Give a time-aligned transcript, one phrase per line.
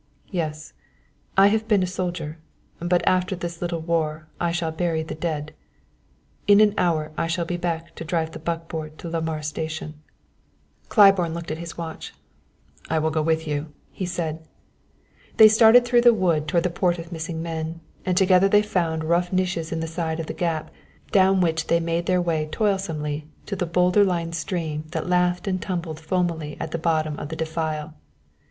[0.31, 0.73] "Yes;
[1.37, 2.39] I have been a soldier;
[2.79, 5.53] but after this little war I shall bury the dead.
[6.47, 9.93] In an hour I shall be back to drive the buckboard to Lamar station."
[10.89, 12.15] Claiborne looked at his watch.
[12.89, 14.39] "I will go with you," he said.
[15.37, 19.03] They started through the wood toward the Port of Missing Men; and together they found
[19.03, 20.71] rough niches in the side of the gap,
[21.11, 25.61] down which they made their way toilsomely to the boulder lined stream that laughed and
[25.61, 27.93] tumbled foamily at the bottom of the defile.